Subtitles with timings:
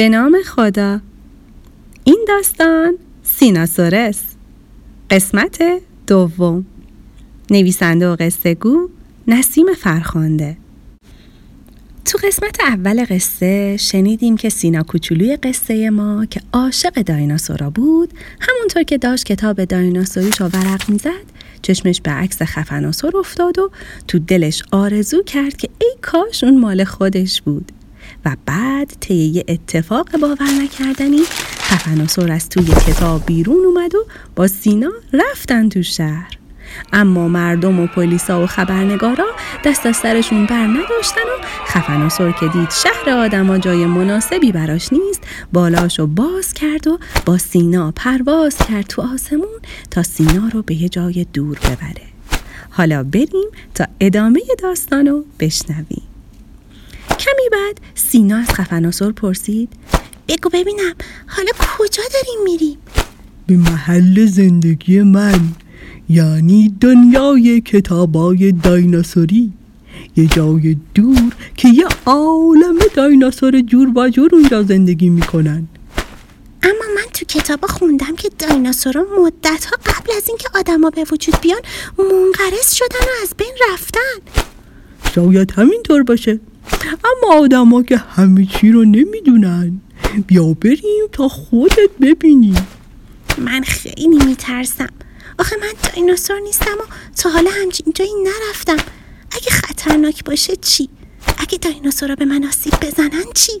[0.00, 1.00] به نام خدا.
[2.04, 4.22] این داستان سیناسورس.
[5.10, 5.62] قسمت
[6.06, 6.66] دوم.
[7.50, 8.88] نویسنده و قصه گو
[9.26, 10.56] نسیم فرخانده.
[12.04, 18.82] تو قسمت اول قصه شنیدیم که سینا کوچولوی قصه ما که عاشق دایناسورا بود همونطور
[18.82, 21.26] که داشت کتاب دایناسوریش رو ورق می‌زد
[21.62, 23.70] چشمش به عکس خفناسور افتاد و
[24.08, 27.72] تو دلش آرزو کرد که ای کاش اون مال خودش بود.
[28.24, 31.22] و بعد طی اتفاق باور نکردنی
[31.58, 34.06] خفناسور از توی کتاب بیرون اومد و
[34.36, 36.40] با سینا رفتن تو شهر.
[36.92, 39.26] اما مردم و پلیسا و خبرنگارا
[39.64, 45.20] دست از سرشون بر نداشتن و خفناسور که دید شهر آدما جای مناسبی براش نیست
[45.52, 49.60] بالاشو باز کرد و با سینا پرواز کرد تو آسمون
[49.90, 52.10] تا سینا رو به یه جای دور ببره.
[52.70, 56.09] حالا بریم تا ادامه داستانو بشنویم.
[57.18, 59.68] کمی بعد سینا از خفناسور پرسید.
[60.28, 60.94] بگو ببینم
[61.26, 62.78] حالا کجا داریم میریم؟
[63.46, 65.40] به محل زندگی من
[66.08, 69.52] یعنی دنیای کتابای دایناسوری.
[70.16, 75.68] یه جای دور که یه عالم دایناسور جور و جور اونجا زندگی می‌کنن.
[76.62, 81.40] اما من تو کتابا خوندم که دایناسورا مدت ها قبل از اینکه آدما به وجود
[81.40, 81.60] بیان
[81.98, 84.40] منقرض شدن و از بین رفتن.
[85.14, 86.40] شاید همینطور باشه.
[86.82, 89.80] اما آدما که همه چی رو نمی‌دونن.
[90.26, 92.54] بیا بریم تا خودت ببینی.
[93.38, 94.88] من خیلی میترسم.
[95.38, 98.84] آخه من دایناسور نیستم و تا حالا همچین جایی نرفتم.
[99.30, 100.88] اگه خطرناک باشه چی؟
[101.38, 103.52] اگه دایناسورا به من آسیب بزنن چی؟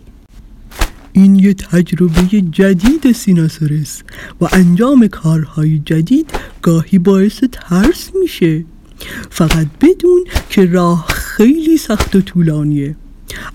[1.12, 4.02] این یه تجربه جدید سیناسورس
[4.40, 6.30] و انجام کارهای جدید
[6.62, 8.64] گاهی باعث ترس میشه.
[9.30, 11.06] فقط بدون که راه
[11.40, 12.96] خیلی سخت و طولانیه.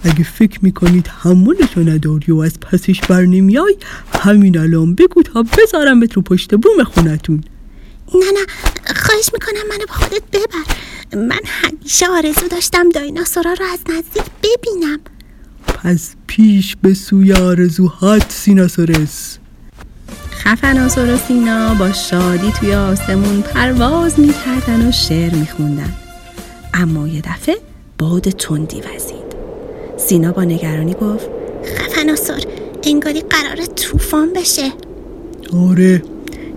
[0.04, 3.76] اگه فکر می‌کنید حمولشو نداری و از پسش بر نمیای
[4.24, 7.44] همین الان بگو تا بذارم رو پشت بوم خونتون.
[8.14, 8.46] نه نه
[8.96, 10.76] خواهش می‌کنم منو با خودت ببر.
[11.28, 15.00] من همیشه آرزو داشتم دایناسورا رو از نزدیک ببینم.
[15.66, 19.38] پس پیش به سوی آرزوهات سیناسورس.
[20.32, 25.94] خفناسور و سینا با شادی توی آسمون پرواز می‌کردن و شعر میخوندن.
[26.74, 27.56] اما یه دفعه
[27.98, 29.36] باد تندی وزید.
[29.98, 31.30] سینا با نگرانی گفت
[31.66, 32.40] خفناسور
[32.84, 34.72] انگاری قرار طوفان بشه.
[35.70, 36.04] آره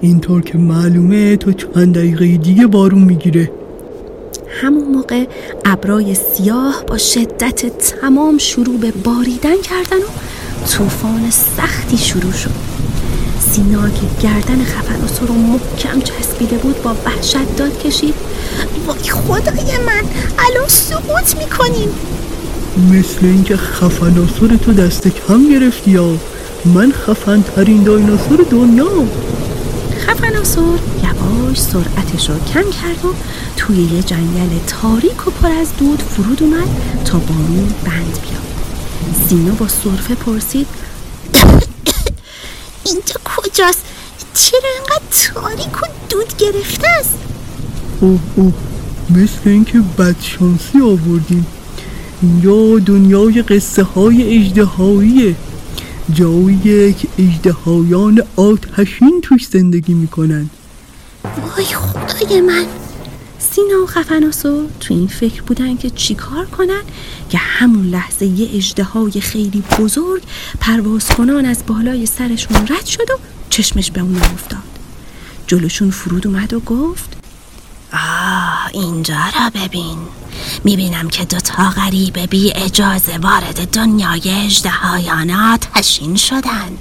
[0.00, 3.50] اینطور که معلومه تو چند دقیقه دیگه بارون می‌گیره.
[4.62, 5.24] همون موقع
[5.64, 12.77] ابرای سیاه با شدت تمام شروع به باریدن کردن و طوفان سختی شروع شد.
[13.52, 18.14] سینا که گردن خفناسو رو محکم چسبیده بود با وحشت داد کشید.
[18.86, 20.02] وای خدای من
[20.38, 21.88] الان سقوط می‌کنیم.
[22.92, 26.16] مثل اینکه خفناسور تو دست کم گرفتی یا
[26.64, 28.88] من خفن ترین دایناسور دنیا.
[30.06, 33.14] خفناسور یواش سرعتش رو کم کرد و
[33.56, 36.68] توی یه جنگل تاریک و پر از دود فرود اومد
[37.04, 38.48] تا بارون بند بیاد
[39.28, 40.66] سینا با صرفه پرسید
[42.92, 43.84] اینجا کجاست؟
[44.34, 47.14] چرا اینقدر تاریک و دود گرفته است؟
[48.00, 48.52] اوه اوه
[49.10, 51.46] مثل اینکه بدشانسی آوردیم.
[52.22, 55.34] اینجا دنیای قصه های اجدهاییه
[56.12, 60.50] جاییه که اجدهایان آتشین توش زندگی می‌کنن.
[61.24, 62.66] وای خدای من.
[63.38, 66.82] سینا و خفناسو تو این فکر بودن که چیکار کنن؟
[67.30, 70.22] که همون لحظه یه اجدهای خیلی بزرگ
[70.60, 73.18] پرواز کنان از بالای سرشون رد شد و
[73.50, 74.62] چشمش به اون افتاد.
[75.46, 77.16] جلوشون فرود اومد و گفت
[77.92, 79.98] آه اینجا را ببین.
[80.64, 86.78] می‌بینم که دوتا غریب بی اجازه وارد دنیای اجدهایان تشین شدن.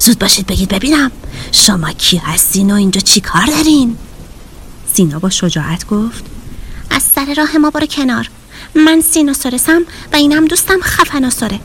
[0.00, 1.10] زود باشید بگید ببینم
[1.52, 3.96] شما کی هستین و اینجا چی کار دارین؟
[4.96, 6.24] سینا با شجاعت گفت
[6.90, 8.30] از سر راه ما برو کنار.
[8.74, 9.82] من سیناسورسم
[10.12, 11.60] و اینم دوستم خفناسوره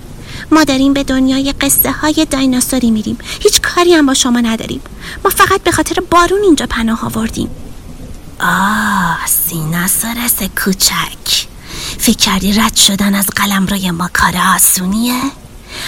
[0.52, 3.18] ما داریم به دنیای قصه های دایناسوری میریم.
[3.40, 4.82] هیچ کاری هم با شما نداریم.
[5.26, 7.50] ما فقط به خاطر بارون اینجا پناه آوردیم.
[8.40, 11.48] آه سیناسورس کوچک.
[11.98, 15.22] فکر کردی رد شدن از قلم روی ما کار آسونیه؟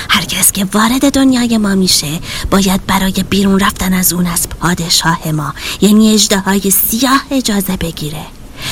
[0.09, 2.19] هر کس که وارد دنیای ما میشه
[2.51, 8.25] باید برای بیرون رفتن از اون از پادشاه ما یعنی اجده های سیاه اجازه بگیره.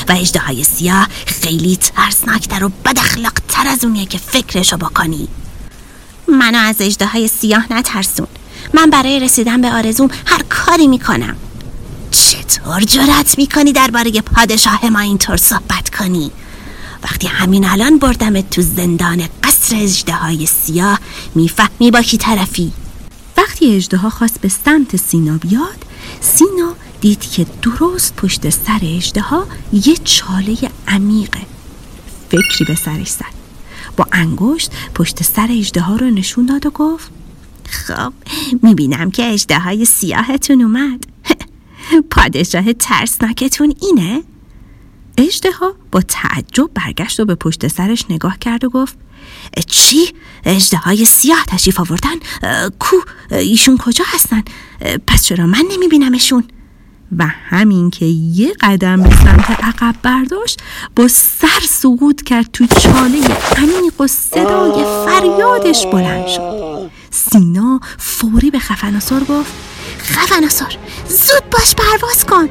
[0.07, 5.27] و اجده های سیاه خیلی ترسناکتر و بدخلاقتر از اونیه که فکرشو بکنی.
[6.27, 8.27] منو از اجده های سیاه نترسون.
[8.73, 11.35] من برای رسیدن به آرزوم هر کاری می‌کنم.
[12.11, 16.31] چطور جرأت می‌کنی درباره پادشاه ما اینطور صحبت کنی؟
[17.03, 19.27] وقتی همین الان بردم تو زندان
[19.75, 20.99] اجده های سیاه
[21.35, 22.71] می‌فهمی با کی طرفی.
[23.37, 25.85] وقتی اجده خواست به سمت سینا بیاد
[26.21, 29.21] سینا دید که درست پشت سر اجده
[29.73, 30.57] یه چاله
[30.87, 31.41] عمیقه.
[32.29, 33.41] فکری به سرش زد.
[33.97, 37.11] با انگشت پشت سر اجده رو نشون داد و گفت
[37.69, 38.13] خب
[38.61, 41.05] می‌بینم که اجده های سیاهتون اومد.
[42.11, 44.23] پادشاه ترسناکتون اینه؟
[45.17, 45.49] اجده
[45.91, 48.97] با تعجب برگشت و به پشت سرش نگاه کرد و گفت
[49.67, 50.13] چی؟
[50.45, 52.15] اجده های سیاه تشریف آوردن؟
[52.79, 52.95] کو؟
[53.31, 54.43] ایشون کجا هستن؟
[55.07, 56.43] پس چرا من نمیبینمشون؟
[57.17, 60.61] و همین که یه قدم به سمت عقب برداشت
[60.95, 63.19] با سر سقوط کرد تو چاله
[63.57, 69.51] عمیق و صدای فریادش بلند شد سینا فوری به خفناسار گفت
[69.99, 70.77] خفناسار
[71.09, 72.49] زود باش پرواز کن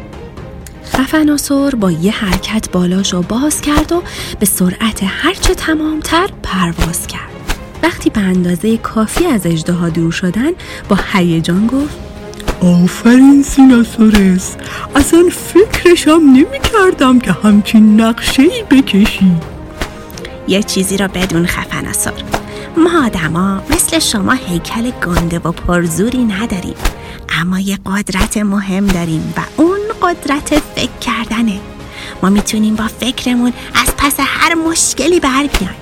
[0.90, 4.02] خفناسور با یه حرکت بالاش رو باز کرد و
[4.40, 7.30] به سرعت هرچه تمامتر پرواز کرد.
[7.82, 10.50] وقتی به اندازه کافی از اجدها دور شدن
[10.88, 11.98] با هیجان گفت
[12.60, 14.56] آفرین سیناسورس.
[14.96, 19.32] اصلا فکرشم نمی کردم که همچین نقشه ای بکشی.
[20.48, 22.14] یه چیزی را بدون خفناسور
[22.76, 26.74] ما آدما مثل شما هیکل گنده و پرزوری نداریم.
[27.40, 29.69] اما یه قدرت مهم داریم و اون
[30.02, 31.60] قدرت فکر کردنه.
[32.22, 35.76] ما می‌تونیم با فکرمون از پس هر مشکلی بر بیایم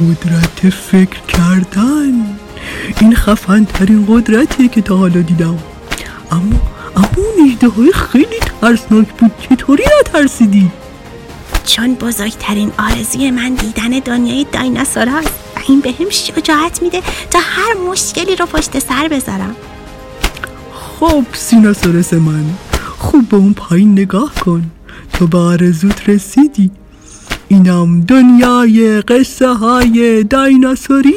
[0.00, 2.38] قدرت فکر کردن.
[3.00, 5.58] این خفن ترین قدرتیه که تا حالا دیدم.
[6.30, 6.60] اما
[6.96, 9.30] اما اون های خیلی ترسناک بود.
[9.50, 10.70] چطوری نترسیدی؟
[11.66, 17.38] چون بزرگترین آرزوی من دیدن دنیای دایناسور هست و این به هم شجاعت میده تا
[17.38, 19.56] هر مشکلی رو پشت سر بذارم.
[20.72, 22.44] خب سیناسورس من.
[23.00, 24.62] خوب به اون پایین نگاه کن.
[25.12, 26.70] تو به آرزوت رسیدی.
[27.48, 31.14] اینم دنیای قصه های دایناسوری.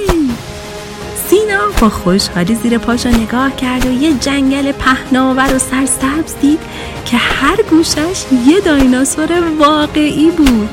[1.30, 6.60] سینا با خوشحالی زیر پاشا نگاه کرد و یه جنگل پهناور و سرسبز دید
[7.06, 10.70] که هر گوشش یه دایناسور واقعی بود.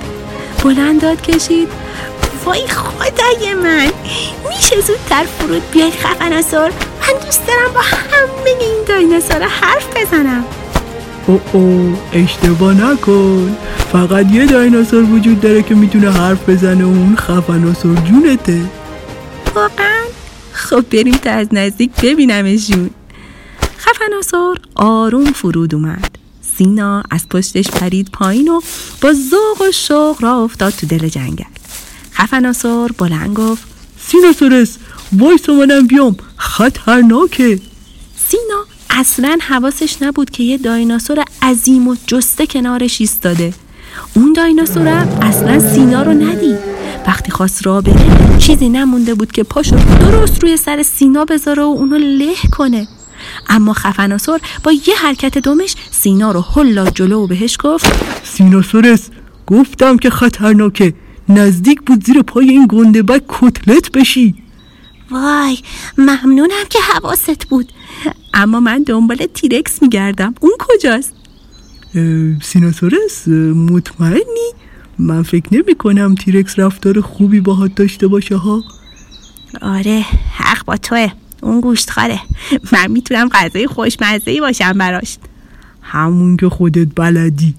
[0.65, 1.69] بلند داد کشید.
[2.45, 3.91] وای خدای من
[4.49, 6.71] میشه زودتر فرود بیای خفناسور؟
[7.01, 10.45] من دوست دارم با همه این دایناسور حرف بزنم.
[11.27, 13.57] او او اشتباه نکن.
[13.93, 18.63] فقط یه دایناسور وجود داره که می‌تونه حرف بزنه اون خفناسور جونته.
[19.55, 20.01] واقعا؟
[20.53, 22.91] خب بریم تا از نزدیک ببینمشون
[23.79, 26.19] خفناسور آروم فرود اومد.
[26.57, 28.61] سینا از پشتش پرید پایین و
[29.01, 31.45] با ذوق و شوق راه افتاد تو دل جنگل.
[32.13, 33.63] خفناسور بلند گفت
[34.07, 34.77] سیناسورس
[35.19, 36.17] وایسا منم بیام.
[36.37, 37.61] خطرناکه.
[38.29, 38.65] سینا
[39.00, 43.52] اصلا حواسش نبود که یه دایناسور عظیم الجثه کنارش ایستاده.
[44.14, 44.88] اون دایناسور
[45.23, 46.58] اصلا سینا رو ندید.
[47.06, 51.67] وقتی خواست راه بره چیزی نمونده بود که پاشو درست روی سر سینا بذاره و
[51.67, 52.88] اونو له کنه.
[53.49, 57.87] اما خفناسور با یه حرکت دومش سینا رو هلا جلو و بهش گفت
[58.25, 59.09] سیناسورس
[59.47, 60.95] گفتم که خطرناکه.
[61.28, 64.50] نزدیک بود زیر پای این گنده بک کتلت بشی.
[65.11, 65.59] وای
[65.99, 67.73] ممنونم که حواست بود.
[68.35, 70.35] اما من دنبال تیرکس میگردم.
[70.40, 71.12] اون کجاست؟
[72.43, 74.52] سیناسورس مطمئنی؟
[74.99, 78.64] من فکر نمی کنم تیرکس رفتار خوبی باهات داشته باشه ها؟
[79.62, 81.12] آره حق با توه.
[81.43, 82.21] اون گوشت خاره
[82.73, 85.19] من می‌تونم غذای خوشمزه باشم براش.
[85.83, 87.55] همون که خودت بلدی.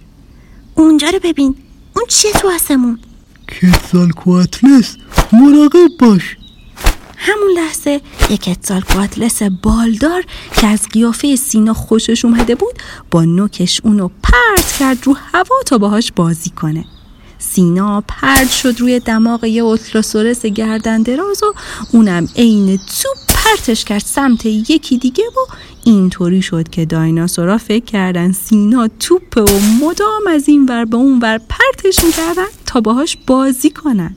[0.76, 1.56] اونجا رو ببین.
[1.96, 3.00] اون چیه تو آسمون؟
[3.48, 4.98] کتزال کواتلس
[5.34, 6.38] مراقب باش.
[7.24, 10.24] همون لحظه یک کتزال کواتلس بالدار
[10.56, 12.74] که از قیافه سینا خوشش اومده بود
[13.12, 16.86] با نوکش اونو پرت کرد رو هوا تا باهاش بازی کنه.
[17.40, 21.54] سینا پرد شد روی دماغ یه اوتلوسورس گردن دراز و
[21.94, 25.52] اونم عین توپ پرتش کرد سمت یکی دیگه و
[25.84, 31.20] اینطوری شد که دایناسورا فکر کردن سینا توپه و مدام از این ور به اون
[31.20, 34.16] ور پرتش می‌کردن تا باهاش بازی کنن.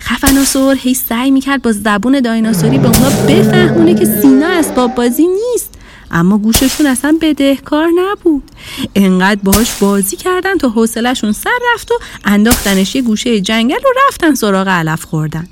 [0.00, 5.74] خفناسور هی سعی می‌کرد با زبون دایناسوری به اونا بفهمونه که سینا اسباب بازی نیست.
[6.10, 8.42] اما گوششون اصلا بدهکار نبود.
[8.94, 14.34] انقدر باهاش بازی کردن تا حوصلهشون سر رفت و انداختنش یه گوشه جنگل و رفتن
[14.34, 15.48] سراغ علف خوردن.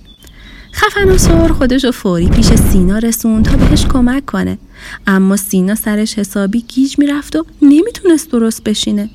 [0.72, 4.58] خفناسور خودش رو فوری پیش سینا رسون تا بهش کمک کنه.
[5.06, 9.10] اما سینا سرش حسابی گیج می‌رفت و نمی‌تونست درست بشینه.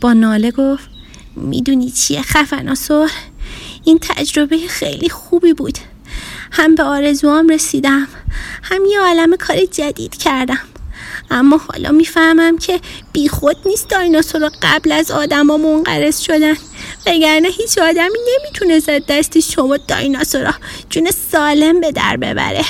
[0.00, 0.84] با ناله گفت
[1.36, 3.10] می‌دونی چیه خفناسور
[3.84, 5.78] این تجربه خیلی خوبی بود.
[6.52, 8.08] هم به آرزوام رسیدم
[8.62, 10.58] هم یه عالم کار جدید کردم.
[11.30, 12.80] اما حالا می‌فهمم که
[13.12, 16.54] بیخود نیست دایناسورا قبل از آدما منقرض شدن.
[17.06, 20.54] وگرنه هیچ آدمی نمی‌تونه زد دستی شما دایناسورا
[20.90, 22.64] جون سالم به در ببره.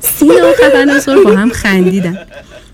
[0.00, 2.18] سینا و خفناسور با هم خندیدن.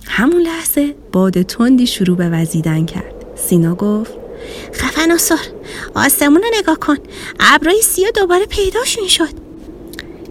[0.07, 3.15] همون لحظه باد تندی شروع به وزیدن کرد.
[3.49, 4.13] سینا گفت
[4.75, 5.39] خفناسور
[5.95, 6.97] آسمون رو نگاه کن.
[7.41, 9.29] ابرای سیاه دوباره پیداشون شد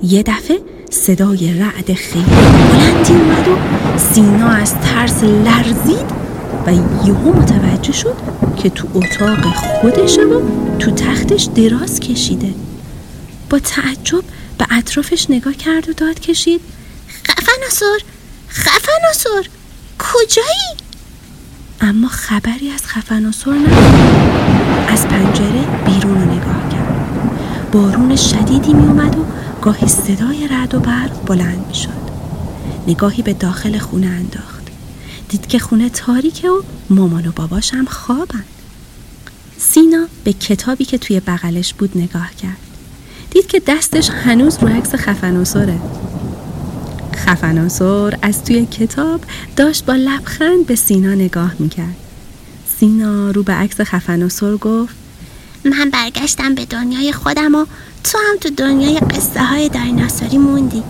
[0.03, 3.57] یه دفعه صدای رعد خیلی بلندی اومد و
[4.13, 6.12] سینا از ترس لرزید
[6.67, 6.71] و
[7.07, 8.15] یهو متوجه شد
[8.63, 10.41] که تو اتاق خودشه و
[10.79, 12.53] تو تختش دراز کشیده.
[13.50, 14.24] با تعجب
[14.57, 16.62] به اطرافش نگاه کرد و داد کشید.
[17.27, 18.00] خفناسور
[18.50, 19.45] خفناسور
[20.00, 20.90] کجایی؟
[21.84, 27.72] اما خبری از خفناسور نبود از پنجره بیرون رو نگاه کرد.
[27.72, 29.26] بارون شدیدی می اومد و
[29.62, 32.12] گاهی صدای رعد و برق بلند می شد.
[32.88, 34.68] نگاهی به داخل خونه انداخت.
[35.30, 38.44] دید که خونه تاریکه و مامان و باباش هم خوابن.
[39.58, 42.58] سینا به کتابی که توی بغلش بود نگاه کرد.
[43.30, 45.80] دید که دستش هنوز رو عکس خفناسوره
[47.22, 49.22] خفناسور از توی کتاب
[49.56, 51.96] داشت با لبخند به سینا نگاه می‌کرد.
[52.80, 54.96] سینا رو به عکس خفناسور گفت
[55.66, 57.66] من برگشتم به دنیای خودم و
[58.04, 60.84] تو هم تو دنیای قصه های دایناسوری موندی.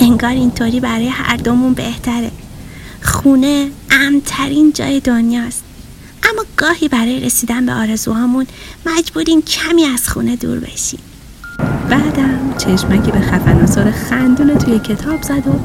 [0.00, 2.30] انگار اینطوری برای هر دومون بهتره.
[3.02, 5.62] خونه امترین جای دنیاست.
[6.22, 8.46] اما گاهی برای رسیدن به آرزوهامون
[8.86, 11.00] مجبوریم کمی از خونه دور بشیم.
[11.92, 15.60] بعدم چشمکی به خفناسار خندون توی کتاب زد و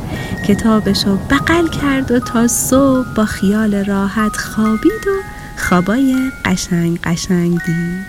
[0.48, 5.22] کتابشو بغل کرد و تا صبح با خیال راحت خوابید و
[5.57, 6.15] خوابای
[6.46, 8.05] قشنگ قشنگ دید.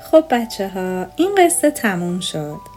[0.00, 2.71] خب بچه ها این قصه تموم شد.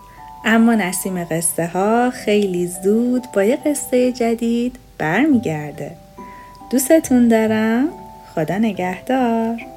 [0.45, 5.91] اما نسیم قصه ها خیلی زود با یه قصه جدید برمیگرده.
[6.71, 7.89] دوستتون دارم.
[8.35, 9.74] خدا نگهدار.